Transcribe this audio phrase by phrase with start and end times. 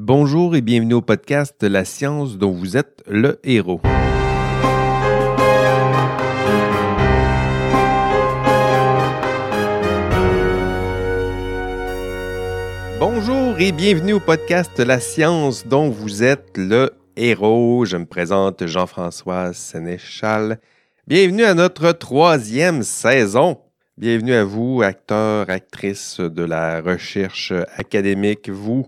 [0.00, 3.80] Bonjour et bienvenue au podcast La science dont vous êtes le héros.
[13.00, 17.84] Bonjour et bienvenue au podcast La science dont vous êtes le héros.
[17.84, 20.60] Je me présente Jean-François Sénéchal.
[21.08, 23.58] Bienvenue à notre troisième saison.
[23.96, 28.86] Bienvenue à vous, acteurs, actrices de la recherche académique, vous,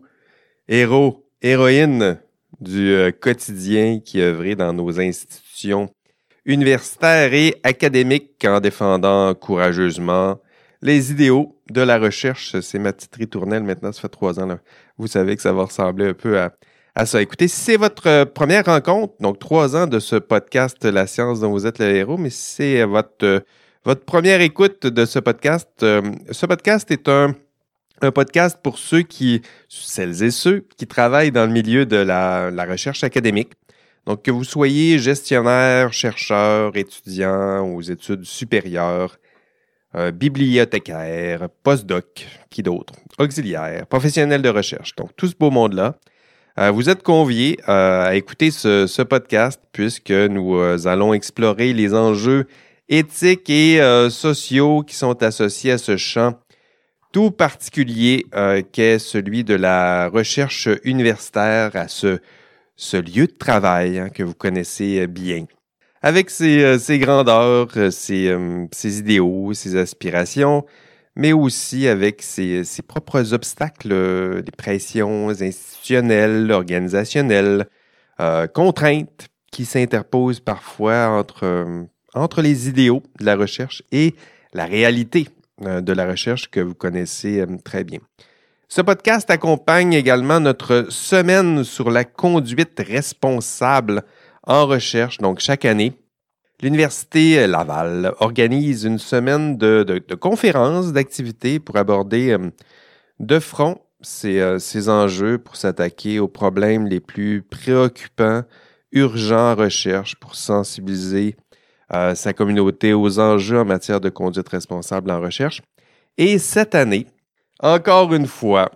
[0.71, 2.19] héros, héroïnes
[2.61, 5.91] du euh, quotidien qui œuvrait dans nos institutions
[6.45, 10.39] universitaires et académiques en défendant courageusement
[10.81, 12.59] les idéaux de la recherche.
[12.61, 14.59] C'est ma petite ritournelle maintenant, ça fait trois ans.
[14.97, 16.53] Vous savez que ça va ressembler un peu à,
[17.05, 17.21] ça.
[17.21, 21.41] Écoutez, si c'est votre euh, première rencontre, donc trois ans de ce podcast La science
[21.41, 23.41] dont vous êtes le héros, mais c'est votre, euh,
[23.85, 25.69] votre première écoute de ce podcast.
[25.81, 27.35] ce podcast est un
[28.03, 32.51] un podcast pour ceux qui, celles et ceux qui travaillent dans le milieu de la,
[32.69, 33.53] recherche académique.
[34.07, 39.19] Donc, que vous soyez gestionnaire, chercheur, étudiant aux études supérieures,
[39.95, 44.95] euh, bibliothécaire, postdoc, qui d'autre, auxiliaire, professionnel de recherche.
[44.97, 45.97] Donc, tout ce beau monde-là.
[46.59, 51.95] Euh, vous êtes conviés euh, à écouter ce, ce, podcast puisque nous allons explorer les
[51.95, 52.47] enjeux
[52.89, 53.81] éthiques et
[54.11, 56.35] sociaux qui sont associés à ce champ
[57.13, 62.21] tout particulier euh, qu'est celui de la recherche universitaire à ce,
[62.77, 65.47] ce lieu de travail hein, que vous connaissez bien.
[66.03, 68.35] Avec ses, euh, ses grandeurs, euh, ses,
[68.73, 70.65] ses, idéaux, ses aspirations,
[71.17, 77.67] mais aussi avec ses, ses propres obstacles, des pressions institutionnelles, organisationnelles,
[78.55, 84.15] contraintes qui s'interposent parfois entre, entre les idéaux de la recherche et
[84.53, 88.01] la réalité euh, de la recherche que vous connaissez euh, très bien.
[88.69, 94.03] Ce podcast accompagne également notre semaine sur la conduite responsable
[94.45, 95.19] en recherche.
[95.19, 95.93] Donc, chaque année,
[96.63, 102.51] l'Université Laval organise une semaine de, conférences, d'activités pour aborder euh,
[103.19, 108.45] de front ces enjeux, pour s'attaquer aux problèmes les plus préoccupants,
[108.93, 111.37] urgents en recherche, pour sensibiliser
[111.91, 115.61] sa communauté aux enjeux en matière de conduite responsable en recherche.
[116.19, 117.07] Et cette année,
[117.61, 118.71] encore une fois,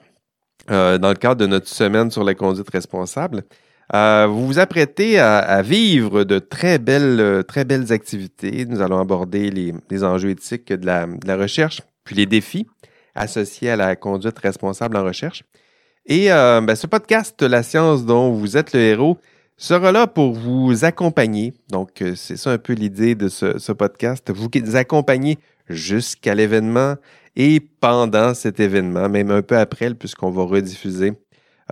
[0.70, 3.42] euh, dans le cadre de notre semaine sur la conduite responsable,
[3.94, 8.64] euh, vous vous apprêtez à, vivre de très belles, très belles activités.
[8.64, 12.66] Nous allons aborder les, enjeux éthiques de la, recherche, puis les défis
[13.14, 15.44] associés à la conduite responsable en recherche.
[16.06, 19.19] Et euh, ben, ce podcast, La science dont vous êtes le héros,
[19.56, 21.54] sera là pour vous accompagner.
[21.70, 25.38] Donc, euh, c'est ça un peu l'idée de ce, podcast, vous accompagner
[25.69, 26.97] jusqu'à l'événement
[27.37, 31.12] et pendant cet événement, même un peu après, puisqu'on va rediffuser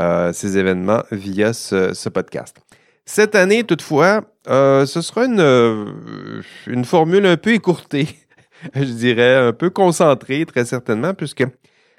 [0.01, 2.57] euh, ces événements via ce, podcast.
[3.05, 8.09] Cette année, toutefois, euh, ce sera une, une formule un peu écourtée,
[8.75, 11.45] je dirais, un peu concentrée, très certainement, puisque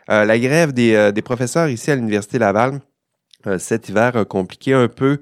[0.07, 2.81] la grève des, des, professeurs ici à l'Université Laval
[3.57, 5.19] cet hiver a compliqué un peu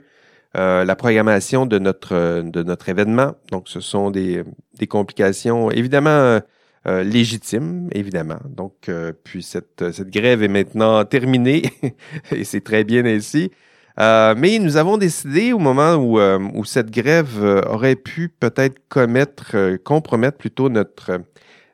[0.57, 3.35] euh, la programmation de notre, de notre événement.
[3.51, 4.43] Donc, ce sont des,
[4.77, 6.41] des complications évidemment
[6.87, 8.39] euh, légitimes, évidemment.
[8.49, 11.63] Donc, euh, puis cette, cette grève est maintenant terminée
[12.31, 13.51] et c'est très bien ainsi.
[13.97, 20.37] mais nous avons décidé au moment où, où cette grève aurait pu peut-être commettre, compromettre
[20.37, 21.21] plutôt notre,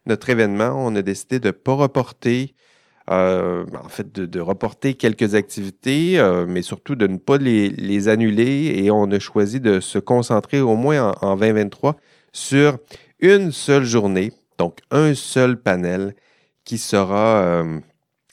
[0.05, 2.53] notre événement, on a décidé de ne pas reporter
[3.09, 8.73] euh, en fait, de, reporter quelques activités, euh, mais surtout de ne pas les, annuler.
[8.83, 11.95] Et on a choisi de se concentrer au moins en, 2023
[12.33, 12.77] sur
[13.19, 16.15] une seule journée, donc un seul panel
[16.65, 17.79] qui sera euh,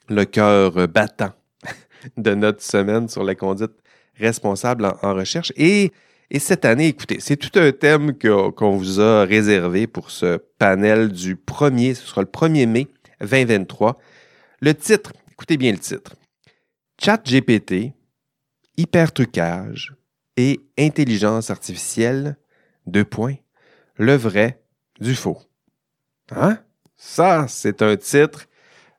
[0.08, 1.32] le cœur battant
[2.16, 3.74] de notre semaine sur la conduite
[4.18, 5.52] responsable en, recherche.
[5.56, 5.92] Et,
[6.30, 11.12] et, cette année, écoutez, c'est tout un thème qu'on vous a réservé pour ce panel
[11.12, 12.88] du 1er, ce sera le 1er mai
[13.20, 14.00] 2023
[14.64, 16.14] le titre, écoutez bien le titre.
[16.98, 17.92] Chat GPT,
[18.78, 19.92] hypertrucage
[20.38, 22.38] et intelligence artificielle,
[22.86, 23.34] deux points,
[23.96, 24.62] le vrai
[24.98, 25.38] du faux.
[26.30, 26.56] Hein?
[26.96, 28.46] Ça, c'est un titre.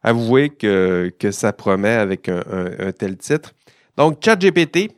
[0.04, 3.56] Avouez que, ça promet avec un, tel titre.
[3.98, 4.92] Donc, ChatGPT,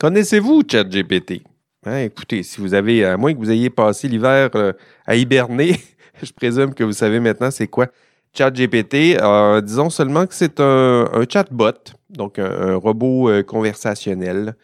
[0.00, 1.42] connaissez-vous ChatGPT?
[1.86, 4.72] Hein, écoutez, si vous avez, à moins que vous ayez passé l'hiver euh,
[5.06, 5.76] à hiberner,
[6.22, 7.86] je présume que vous savez maintenant c'est quoi
[8.34, 11.72] ChatGPT, euh, disons seulement que c'est un, chatbot,
[12.08, 14.56] donc un, robot euh, conversationnel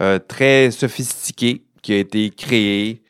[0.00, 3.02] euh, très sophistiqué qui a été créé,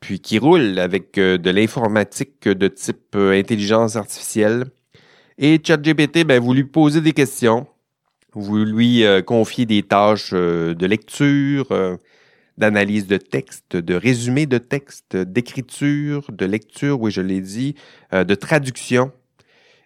[0.00, 4.64] puis qui roule avec de l'informatique de type intelligence artificielle.
[5.38, 7.66] Et ChatGPT, ben, vous lui posez des questions,
[8.32, 11.68] Vous lui confiez des tâches de lecture,
[12.58, 17.76] d'analyse de texte, de résumé de texte, d'écriture, de lecture, oui, je l'ai dit,
[18.12, 19.12] de traduction.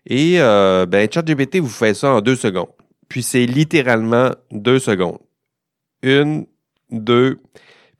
[0.06, 2.70] Et ben, ChatGPT vous fait ça en deux secondes.
[3.08, 5.19] Puis c'est littéralement deux secondes.
[6.02, 6.47] Une,
[6.91, 7.38] deux,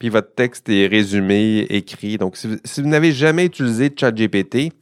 [0.01, 2.17] puis votre texte est résumé, écrit.
[2.17, 4.73] Donc, si vous, n'avez jamais utilisé ChatGPT, il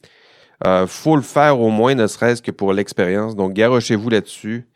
[0.67, 3.35] euh, faut le faire au moins, ne serait-ce que pour l'expérience.
[3.35, 4.69] Donc, garochez-vous là-dessus.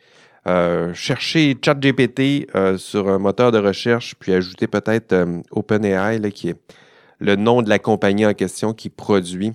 [0.48, 5.14] Euh, cherchez ChatGPT euh, sur un moteur de recherche, puis ajoutez peut-être
[5.52, 6.56] OpenAI, qui est
[7.20, 9.52] le nom de la compagnie en question qui produit,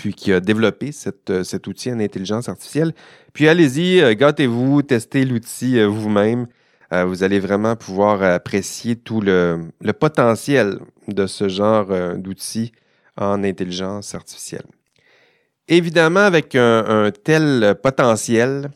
[0.00, 2.94] puis qui a développé cet outil en intelligence artificielle.
[3.34, 6.46] Puis allez-y, gâtez-vous, testez l'outil vous-même.
[6.92, 12.72] Euh, vous allez vraiment pouvoir apprécier tout le, potentiel de ce genre euh, d'outils
[13.16, 14.66] en intelligence artificielle.
[15.68, 18.70] Évidemment, avec un, tel potentiel,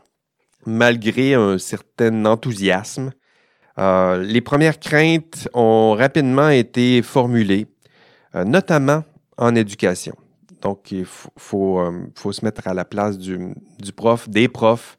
[0.65, 3.11] malgré un certain enthousiasme,
[3.79, 7.67] euh, les premières craintes ont rapidement été formulées,
[8.33, 9.03] notamment
[9.37, 10.15] en éducation.
[10.65, 11.79] Donc, il faut,
[12.33, 13.55] se mettre à la place du
[13.95, 14.99] prof, des profs,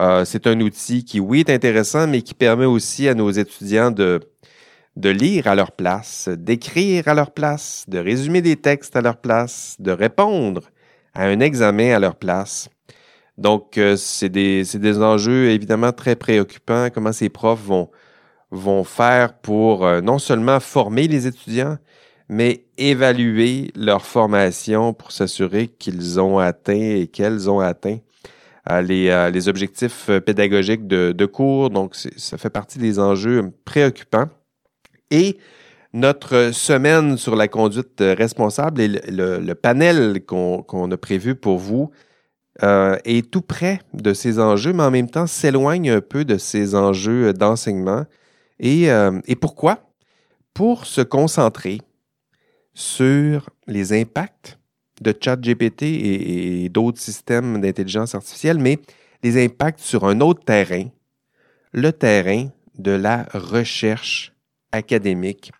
[0.00, 3.90] euh, c'est un outil qui, oui, est intéressant, mais qui permet aussi à nos étudiants
[3.90, 4.20] de,
[4.96, 9.76] lire à leur place, d'écrire à leur place, de résumer des textes à leur place,
[9.78, 10.62] de répondre
[11.14, 12.68] à un examen à leur place.
[13.38, 17.62] Donc, euh, c'est des, enjeux évidemment très préoccupants, comment ces profs
[18.50, 21.78] vont, faire pour euh, non seulement former les étudiants,
[22.34, 27.98] mais évaluer leur formation pour s'assurer qu'ils ont atteint et qu'elles ont atteint
[28.82, 31.70] les, les, objectifs euh, pédagogiques de, cours.
[31.70, 34.28] Donc, ça fait partie des enjeux préoccupants.
[35.12, 35.38] Et
[35.92, 41.92] notre semaine sur la conduite responsable et le, panel qu'on a prévu pour vous
[42.64, 46.36] euh, est tout près de ces enjeux, mais en même temps s'éloigne un peu de
[46.36, 48.06] ces enjeux d'enseignement.
[48.58, 49.88] Et, euh, et pourquoi?
[50.52, 51.78] Pour se concentrer
[52.74, 54.58] sur les impacts
[55.00, 58.78] de ChatGPT et, et d'autres systèmes d'intelligence artificielle, mais
[59.22, 60.88] les impacts sur un autre terrain,
[61.72, 62.48] le terrain
[62.78, 64.32] de la recherche
[64.72, 65.52] académique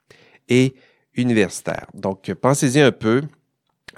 [0.49, 0.75] et
[1.15, 1.87] universitaire.
[1.95, 3.23] Donc, pensez-y un peu.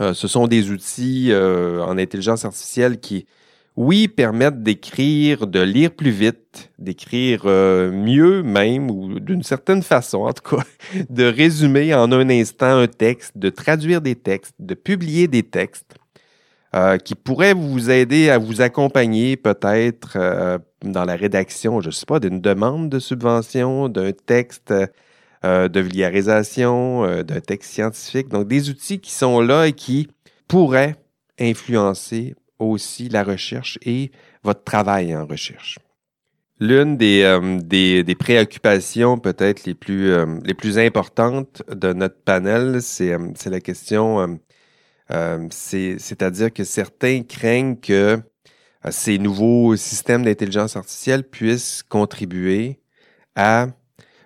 [0.01, 3.27] Euh, ce sont des outils euh, en intelligence artificielle qui
[3.77, 10.21] oui, permettent d'écrire, de lire plus vite, d'écrire euh, mieux même, ou d'une certaine façon
[10.21, 10.65] en tout cas,
[11.11, 15.95] de résumer en un instant un texte, de traduire des textes, de publier des textes
[16.75, 21.93] euh, qui pourraient vous aider à vous accompagner peut-être euh, dans la rédaction, je ne
[21.93, 24.73] sais pas, d'une demande de subvention, d'un texte
[25.43, 28.29] de vulgarisation, d'un texte scientifique.
[28.29, 30.09] Donc des outils qui sont là et qui
[30.49, 30.97] pourraient
[31.39, 34.11] influencer aussi la recherche et
[34.43, 35.79] votre travail en recherche.
[36.59, 42.81] L'une des, euh, des, préoccupations peut-être les plus, euh, les plus importantes de notre panel,
[42.81, 44.39] c'est euh, la question,
[45.51, 48.19] c'est-à-dire que certains craignent que
[48.91, 52.81] ces nouveaux systèmes d'intelligence artificielle puissent contribuer
[53.37, 53.69] à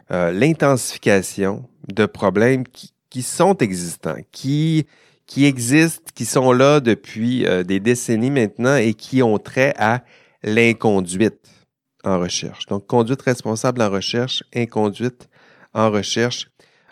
[0.08, 4.86] l'intensification de problèmes qui, qui sont existants, qui
[5.30, 10.02] qui existent, qui sont là depuis euh, des décennies maintenant et qui ont trait à
[10.42, 11.48] l'inconduite
[12.02, 12.66] en recherche.
[12.66, 15.28] Donc, conduite responsable en recherche, inconduite
[15.72, 16.48] en recherche.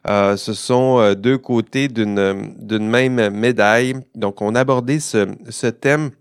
[0.07, 3.95] Euh, ce sont euh, deux côtés d'une même médaille.
[4.15, 6.13] Donc, on a abordé ce, ce thème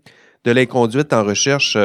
[0.42, 1.78] de l'inconduite en recherche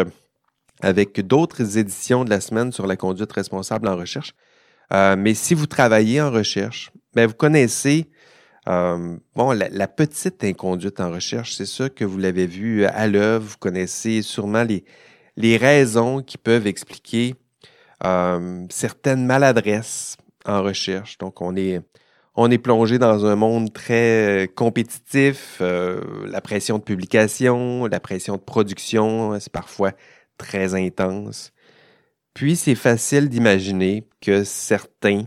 [0.82, 4.34] avec d'autres éditions de la semaine sur la conduite responsable en recherche.
[4.92, 8.10] mais si vous travaillez en recherche, ben vous connaissez
[8.68, 13.46] euh, bon, la, petite inconduite en recherche, c'est sûr que vous l'avez vu à l'œuvre,
[13.46, 14.86] vous connaissez sûrement les,
[15.36, 17.36] les raisons qui peuvent expliquer
[18.06, 21.18] euh, certaines maladresses en recherche.
[21.18, 21.82] Donc, on est,
[22.36, 28.38] on est plongé dans un monde très compétitif, euh, la pression de publication, la pression
[28.38, 29.92] de production, c'est parfois
[30.38, 31.52] très intense.
[32.34, 35.26] Puis, c'est facile d'imaginer que certains,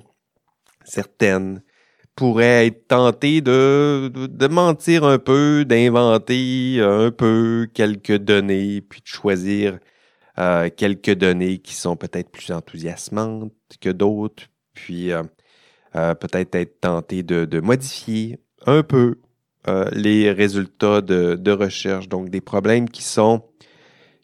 [0.84, 1.62] certaines
[2.16, 9.06] pourrait être tenté de, de, mentir un peu, d'inventer un peu quelques données, puis de
[9.06, 9.78] choisir
[10.38, 15.22] euh, quelques données qui sont peut-être plus enthousiasmantes que d'autres, puis euh,
[15.94, 19.16] euh, peut-être être tenté de, de, modifier un peu
[19.92, 23.42] les résultats de, de, recherche, donc des problèmes qui sont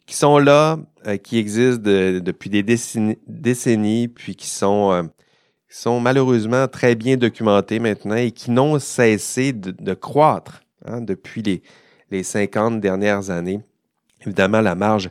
[0.05, 0.79] qui sont là,
[1.21, 5.09] qui existent depuis des décennies, décennies, puis qui sont
[5.73, 11.41] qui sont malheureusement très bien documentés maintenant et qui n'ont cessé de, croître hein, depuis
[11.41, 11.63] les,
[12.11, 13.59] les 50 dernières années.
[14.21, 15.09] Évidemment, la marge,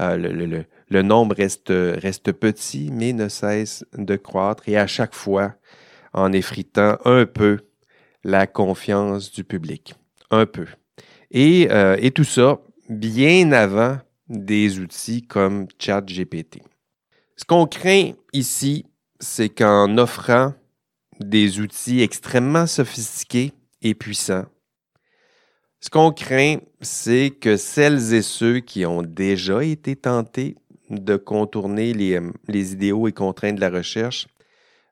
[0.00, 5.54] euh, le nombre reste, petit, mais ne cesse de croître et à chaque fois
[6.12, 7.58] en effritant un peu
[8.24, 9.94] la confiance du public.
[10.32, 10.66] Un peu.
[11.30, 13.98] Et, euh, et tout ça bien avant
[14.28, 16.62] des outils comme ChatGPT.
[17.36, 18.86] Ce qu'on craint ici,
[19.20, 20.54] c'est qu'en offrant
[21.20, 24.46] des outils extrêmement sophistiqués et puissants,
[25.82, 30.56] ce qu'on craint, c'est que celles et ceux qui ont déjà été tentés
[30.90, 34.26] de contourner les, euh, idéaux et contraintes de la recherche,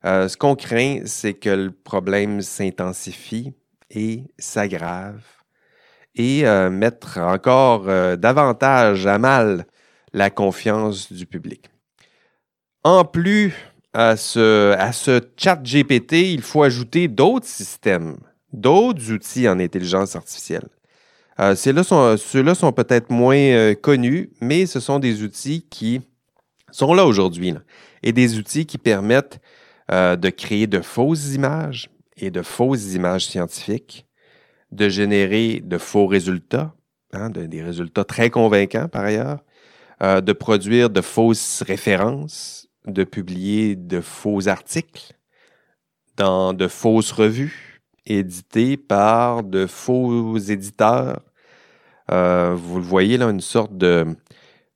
[0.07, 3.53] euh, ce qu'on craint, c'est que le problème s'intensifie
[3.91, 5.23] et s'aggrave
[6.15, 7.85] et euh, mettre encore
[8.17, 9.67] davantage à mal
[10.13, 11.69] la confiance du public.
[12.83, 13.55] En plus
[13.92, 18.18] à ce, à ce chat GPT, il faut ajouter d'autres systèmes,
[18.52, 20.68] d'autres outils en intelligence artificielle.
[21.40, 26.00] Euh, ceux-là sont, peut-être moins euh, connus, mais ce sont des outils qui
[26.73, 27.54] sont là aujourd'hui
[28.02, 29.40] et des outils qui permettent
[29.90, 34.07] euh, de créer de fausses images et de fausses images scientifiques,
[34.73, 36.75] de générer de faux résultats,
[37.12, 39.45] hein, des résultats très convaincants par ailleurs,
[40.00, 45.14] de produire de fausses références, de publier de faux articles
[46.16, 51.21] dans de fausses revues éditées par de faux éditeurs
[52.11, 54.07] euh, vous le voyez là, une sorte de,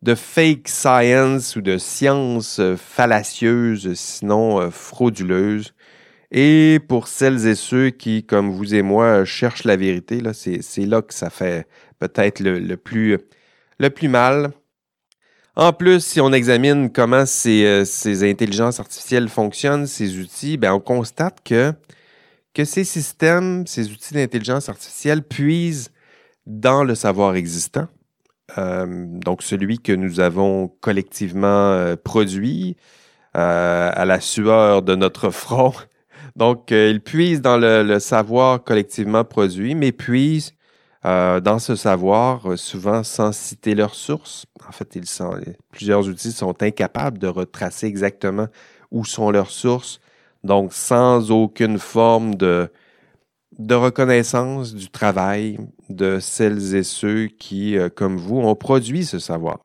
[0.02, 5.74] de fake science ou de science euh, fallacieuse, sinon euh, frauduleuse.
[6.30, 10.60] Et pour celles et ceux qui, comme vous et moi, cherchent la vérité, là, c'est,
[10.86, 11.66] là que ça fait
[11.98, 13.18] peut-être le, plus,
[13.78, 14.52] le plus mal.
[15.54, 20.80] En plus, si on examine comment ces, ces intelligences artificielles fonctionnent, ces outils, ben on
[20.80, 21.74] constate que,
[22.64, 25.90] ces systèmes, ces outils d'intelligence artificielle puisent
[26.46, 27.86] dans le savoir existant,
[28.58, 32.76] euh, donc celui que nous avons collectivement euh, produit
[33.36, 35.72] euh, à la sueur de notre front.
[36.36, 40.54] Donc, ils puisent dans le, savoir collectivement produit, mais puisent
[41.04, 44.46] dans ce savoir, souvent sans citer leurs sources.
[44.68, 45.36] En fait, sont,
[45.70, 48.46] plusieurs outils sont incapables de retracer exactement
[48.92, 50.00] où sont leurs sources,
[50.44, 52.70] donc sans aucune forme de,
[53.58, 59.18] de reconnaissance du travail de celles et ceux qui, euh, comme vous, ont produit ce
[59.18, 59.58] savoir.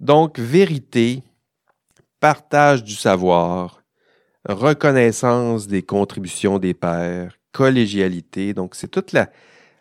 [0.00, 1.22] Donc, vérité,
[2.20, 3.82] partage du savoir,
[4.48, 9.30] reconnaissance des contributions des pairs, collégialité, donc c'est toute la,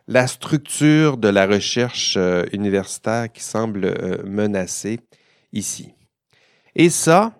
[0.08, 5.00] la structure de la recherche euh, universitaire qui semble euh, menacée
[5.52, 5.94] ici.
[6.76, 7.34] Et ça,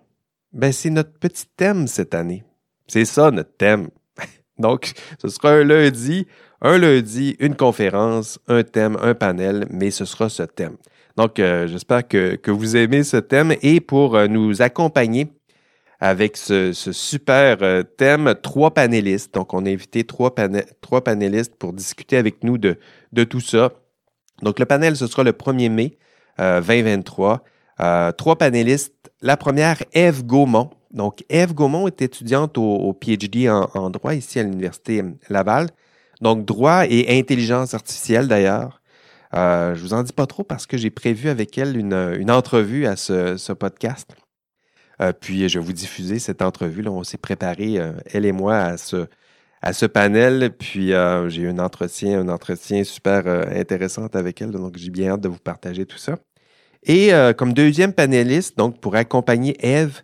[0.52, 2.44] ben, c'est notre petit thème cette année.
[2.86, 3.88] C'est ça notre thème.
[4.58, 6.26] Donc, ce sera un lundi,
[6.60, 10.76] un lundi, une conférence, un thème, un panel, mais ce sera ce thème.
[11.16, 15.28] Donc, euh, j'espère que, que, vous aimez ce thème et pour nous accompagner
[16.04, 19.32] avec ce, super euh, thème, trois panélistes.
[19.32, 22.76] Donc, on a invité trois, panélistes pour discuter avec nous de,
[23.24, 23.72] tout ça.
[24.42, 25.96] Donc, le panel, ce sera le 1er mai
[26.38, 27.42] 2023.
[28.18, 28.92] trois panélistes.
[29.22, 30.68] La première, Eve Gaumont.
[30.90, 35.70] Donc, Eve Gaumont est étudiante au, PhD en, droit ici à l'Université Laval.
[36.20, 38.82] Donc, droit et intelligence artificielle d'ailleurs.
[39.34, 42.86] Euh, je vous en dis pas trop parce que j'ai prévu avec elle une, entrevue
[42.86, 44.14] à ce, podcast.
[45.00, 46.86] Euh, puis, je vais vous diffuser cette entrevue.
[46.88, 49.06] On s'est préparé, euh, elle et moi, à ce,
[49.62, 50.50] à ce panel.
[50.58, 50.92] Puis,
[51.28, 54.50] j'ai eu un entretien, un entretien super intéressant avec elle.
[54.50, 56.16] Donc, j'ai bien hâte de vous partager tout ça.
[56.86, 60.02] Et comme deuxième panéliste, donc pour accompagner Eve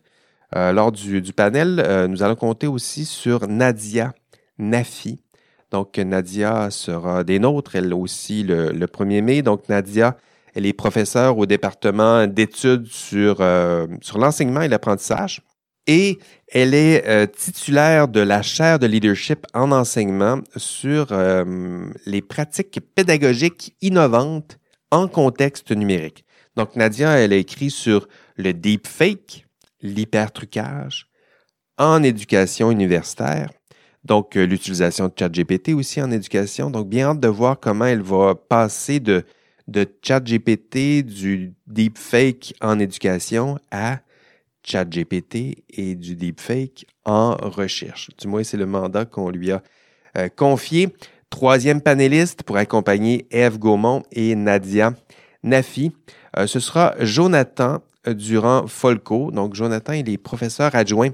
[0.56, 4.12] euh, lors du, panel, euh, nous allons compter aussi sur Nadia
[4.58, 5.22] Nafi.
[5.70, 9.42] Donc, Nadia sera des nôtres, elle aussi, le, 1er mai.
[9.42, 10.16] Donc, Nadia,
[10.60, 15.40] elle est professeure au département d'études sur, euh, sur l'enseignement et l'apprentissage.
[15.86, 16.18] Et
[16.52, 21.06] elle est titulaire de la chaire de leadership en enseignement sur
[22.06, 24.58] les pratiques pédagogiques innovantes
[24.90, 26.24] en contexte numérique.
[26.56, 29.46] Donc, Nadia, elle a écrit sur le deepfake,
[29.80, 31.06] l'hypertrucage
[31.78, 33.50] en éducation universitaire.
[34.04, 36.70] Donc, euh, l'utilisation de ChatGPT aussi en éducation.
[36.70, 39.24] Donc, bien hâte de voir comment elle va passer de,
[39.70, 44.00] de ChatGPT, du deepfake en éducation à
[44.64, 48.10] ChatGPT et du deepfake en recherche.
[48.18, 49.62] Du moins, c'est le mandat qu'on lui a
[50.18, 50.88] euh, confié.
[51.30, 54.92] Troisième panéliste pour accompagner Eve Gaumont et Nadia
[55.44, 55.92] Nafi,
[56.36, 59.30] euh, ce sera Jonathan durant Folco.
[59.30, 61.10] Donc, Jonathan, il est professeur adjoint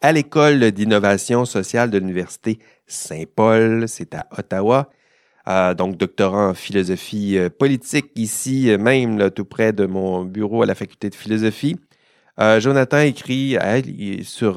[0.00, 4.90] à l'École d'innovation sociale de l'Université Saint-Paul, c'est à Ottawa.
[5.46, 11.10] Donc doctorant en philosophie politique ici même, tout près de mon bureau à la faculté
[11.10, 11.76] de philosophie.
[12.58, 13.58] Jonathan écrit
[14.22, 14.54] sur,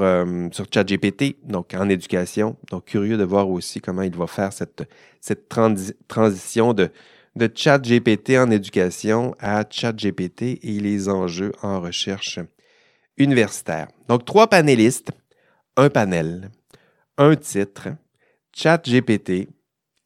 [0.51, 2.55] sur ChatGPT, donc en éducation.
[2.71, 4.83] Donc, curieux de voir aussi comment il va faire cette,
[5.19, 5.49] cette
[6.07, 6.89] transition de,
[7.35, 12.39] de ChatGPT en éducation à ChatGPT et les enjeux en recherche
[13.17, 13.87] universitaire.
[14.07, 15.11] Donc, trois panélistes,
[15.75, 16.51] un panel,
[17.17, 17.89] un titre,
[18.53, 19.49] ChatGPT,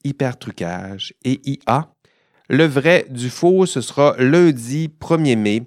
[0.07, 1.89] hypertrucage et IA.
[2.49, 5.63] Le vrai du faux, ce sera lundi 1er mai.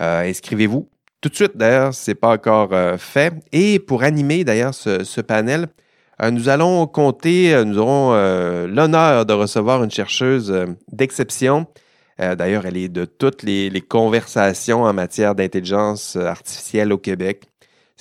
[0.00, 0.88] Euh, inscrivez-vous
[1.20, 3.32] tout de suite, d'ailleurs, ce n'est pas encore euh, fait.
[3.50, 5.68] Et pour animer, d'ailleurs, ce, panel,
[6.22, 8.12] euh, nous allons compter, nous aurons
[8.66, 10.54] l'honneur de recevoir une chercheuse
[10.92, 11.66] d'exception.
[12.18, 17.44] d'ailleurs, elle est de toutes les conversations en matière d'intelligence artificielle au Québec.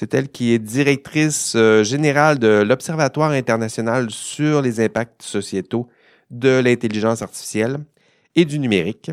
[0.04, 5.88] C'est elle qui est directrice euh, générale de l'Observatoire international sur les impacts sociétaux
[6.30, 7.78] de l'intelligence artificielle
[8.36, 9.12] et du numérique.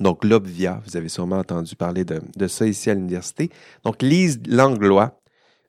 [0.00, 3.50] Donc, l'Obvia, vous avez sûrement entendu parler de, ça ici à l'université.
[3.84, 5.20] Donc, Lise Langlois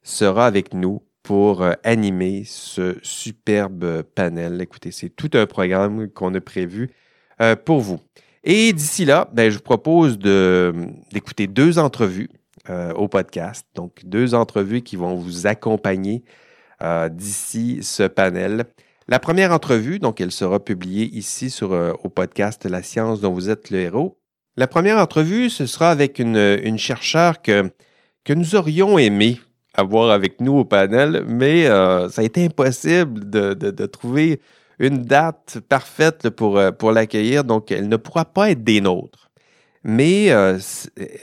[0.02, 4.62] sera avec nous pour euh, animer ce superbe panel.
[4.62, 6.92] Écoutez, c'est tout un programme qu'on a prévu
[7.42, 8.00] euh, pour vous.
[8.46, 12.30] Et d'ici là, ben, je vous propose d'écouter deux entrevues
[12.70, 13.66] euh, au podcast.
[13.76, 16.24] Donc, deux entrevues qui vont vous accompagner
[16.82, 18.66] euh, d'ici ce panel.
[19.08, 23.32] La première entrevue, donc, elle sera publiée ici sur, euh, au podcast La science dont
[23.32, 24.20] vous êtes le héros.
[24.58, 27.72] La première entrevue, ce sera avec une, une chercheure que,
[28.30, 29.40] nous aurions aimé
[29.74, 34.42] avoir avec nous au panel, mais ça a été impossible de, trouver
[34.80, 39.27] une date parfaite pour l'accueillir, donc elle ne pourra pas être des nôtres
[39.84, 40.60] mais euh,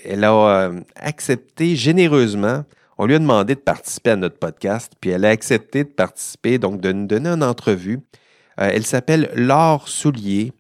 [0.05, 2.65] elle a euh, accepté généreusement.
[2.99, 6.59] On lui a demandé de participer à notre podcast, puis elle a accepté de participer,
[6.59, 8.01] donc de nous donner une entrevue.
[8.61, 10.53] Euh, elle s'appelle Laure Soulier.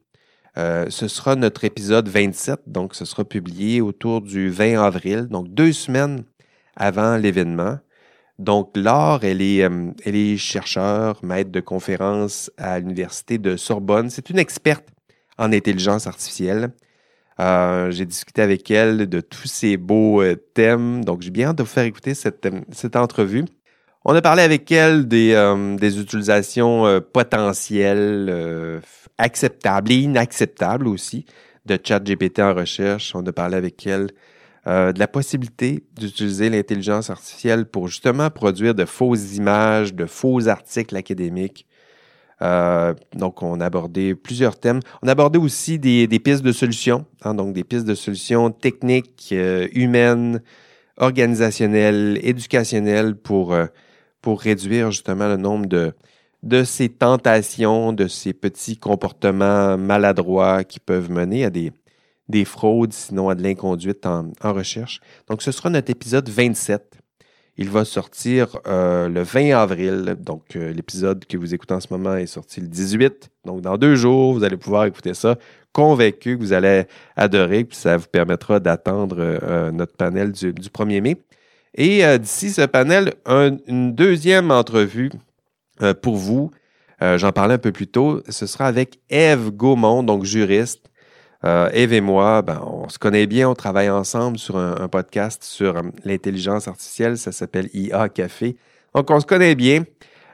[0.57, 5.73] ce sera notre épisode 27, donc ce sera publié autour du 20 avril, donc deux
[5.73, 6.25] semaines
[6.77, 7.79] avant l'événement.
[8.41, 14.11] Donc, Laure, elle est, elle est chercheure, maître de conférence à l'Université de Sorbonne.
[14.11, 14.89] C'est une experte
[15.39, 16.73] en intelligence artificielle.
[17.41, 21.05] Euh, j'ai discuté avec elle de tous ces beaux euh, thèmes.
[21.05, 23.45] Donc, j'ai bien hâte de vous faire écouter cette, euh, cette entrevue.
[24.05, 25.33] On a parlé avec elle des,
[25.79, 28.83] des utilisations potentielles,
[29.17, 31.25] acceptables et inacceptables aussi
[31.65, 33.15] de ChatGPT en recherche.
[33.15, 34.09] On a parlé avec elle
[34.67, 40.97] de la possibilité d'utiliser l'intelligence artificielle pour justement produire de fausses images, de faux articles
[40.97, 41.67] académiques
[42.43, 44.81] euh, donc, on a abordé plusieurs thèmes.
[45.03, 49.31] On a abordé aussi des, pistes de solutions, hein, donc des pistes de solutions techniques,
[49.33, 50.43] euh, humaines,
[50.97, 53.67] organisationnelles, éducationnelles pour, euh,
[54.21, 55.93] pour réduire justement le nombre de,
[56.43, 61.73] de ces tentations, de ces petits comportements maladroits qui peuvent mener à des,
[62.29, 65.01] des fraudes, sinon à de l'inconduite en, en recherche.
[65.29, 66.99] Donc, ce sera notre épisode 27.
[67.57, 70.17] Il va sortir euh, le 20 avril.
[70.19, 73.31] Donc, euh, l'épisode que vous écoutez en ce moment est sorti le 18.
[73.45, 75.37] Donc, dans deux jours, vous allez pouvoir écouter ça.
[75.73, 76.85] Convaincu que vous allez
[77.17, 81.17] adorer, puis ça vous permettra d'attendre euh, notre panel du, 1er mai.
[81.77, 85.11] Et d'ici ce panel, une deuxième entrevue
[86.03, 86.53] pour vous.
[87.01, 88.23] J'en parlais un peu plus tôt.
[88.29, 90.89] Ce sera avec Eve Gaumont, donc juriste.
[91.45, 95.45] Euh, Eve et moi, ben, on se connaît bien, on travaille ensemble sur un, podcast
[95.45, 98.57] sur euh, l'intelligence artificielle, ça s'appelle IA Café.
[98.95, 99.85] Donc, on se connaît bien.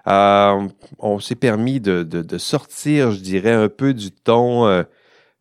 [0.06, 0.68] Euh,
[0.98, 4.84] on s'est permis de, sortir, je dirais, un peu du ton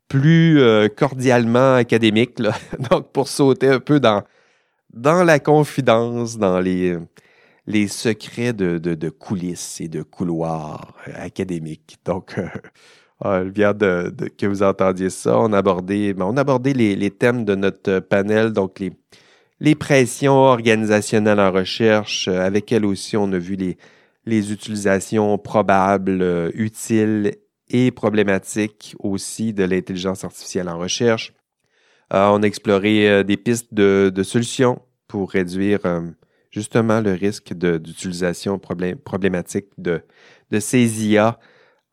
[0.08, 0.60] plus
[0.98, 2.42] cordialement académique,
[2.90, 4.24] donc pour sauter un peu dans,
[4.94, 6.98] dans la confidence, dans les,
[7.68, 11.98] les secrets de, de, coulisses et de couloirs académiques.
[12.06, 12.36] Donc,
[13.22, 15.38] ah, bien de, que vous entendiez ça.
[15.40, 18.94] On a abordé, ben, on abordé les, thèmes de notre panel, donc les,
[19.60, 22.30] les pressions organisationnelles en recherche.
[22.30, 23.78] Euh, avec elle aussi, on a vu les,
[24.26, 27.36] les utilisations probables, euh, utiles
[27.70, 31.34] et problématiques aussi de l'intelligence artificielle en recherche.
[32.14, 35.82] Euh, on a exploré des pistes de, de, solutions pour réduire
[36.50, 40.02] justement le risque d'utilisation problématique de,
[40.50, 41.38] de ces IA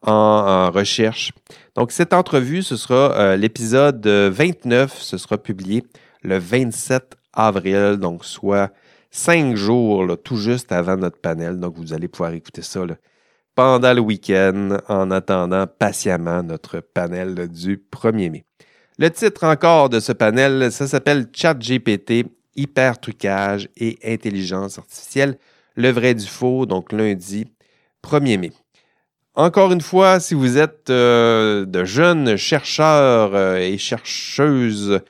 [0.06, 1.32] en, recherche.
[1.74, 5.84] Donc, cette entrevue, ce sera euh, l'épisode 29, ce sera publié
[6.22, 8.72] le 27 avril, donc soit
[9.10, 11.60] cinq jours, tout juste avant notre panel.
[11.60, 12.80] Donc, vous allez pouvoir écouter ça
[13.54, 18.44] pendant le week-end en attendant patiemment notre panel du 1er mai.
[18.98, 25.38] Le titre encore de ce panel, ça s'appelle ChatGPT, hyper trucage et intelligence artificielle.
[25.74, 27.46] Le vrai du faux, donc lundi
[28.02, 28.52] 1er mai.
[29.36, 35.00] Encore une fois, si vous êtes de jeunes chercheurs et chercheuses,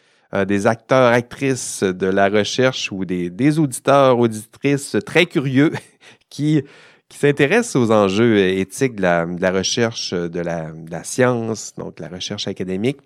[0.46, 5.72] des acteurs, actrices de la recherche ou des, auditeurs, auditrices très curieux
[6.30, 6.62] qui
[7.08, 12.98] qui s'intéresse aux enjeux éthiques de la, recherche, de la, science, donc la recherche académique,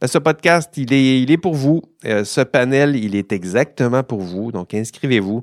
[0.00, 1.82] ben, ce podcast, il est, il est pour vous.
[2.04, 4.52] Euh, ce panel, il est exactement pour vous.
[4.52, 5.42] Donc, inscrivez-vous.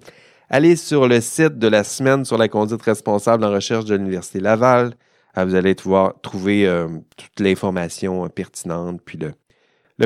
[0.49, 4.39] Allez sur le site de la semaine sur la conduite responsable en recherche de l'Université
[4.39, 4.93] Laval.
[5.33, 9.33] Ah, vous allez pouvoir trouver euh, toute l'information pertinente, puis le,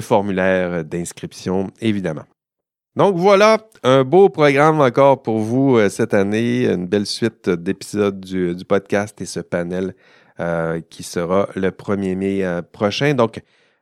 [0.02, 2.26] formulaire d'inscription, évidemment.
[2.98, 8.20] Donc voilà, un beau programme encore pour vous euh, cette année, une belle suite d'épisodes
[8.20, 9.94] du, podcast et ce panel
[10.40, 13.14] euh, qui sera le 1er mai euh, prochain.
[13.14, 13.40] Donc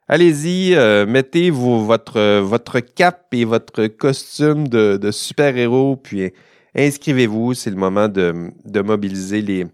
[0.09, 0.75] allez-y,
[1.07, 6.33] mettez votre, votre cap et votre costume de, super-héros, puis
[6.75, 7.53] inscrivez-vous.
[7.53, 9.65] C'est le moment de, mobiliser les,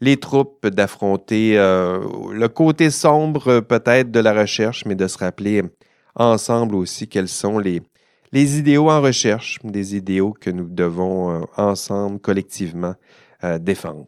[0.00, 5.62] les troupes, d'affronter le côté sombre peut-être de la recherche, mais de se rappeler
[6.14, 7.82] ensemble aussi quels sont les
[8.32, 12.94] les idéaux en recherche, des idéaux que nous devons euh, ensemble, collectivement,
[13.44, 14.06] euh, défendre.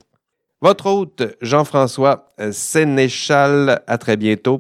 [0.61, 4.59] Votre hôte, Jean-François euh, Sénéchal, à très bientôt.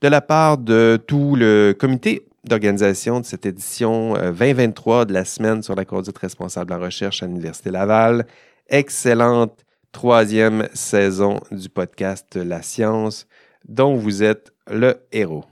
[0.00, 5.62] De la part de tout le comité d'organisation de cette édition 2023 de la semaine
[5.62, 8.24] sur la conduite responsable en recherche à l'Université Laval,
[8.70, 13.26] excellente troisième saison du podcast La science
[13.68, 15.44] dont vous êtes le héros.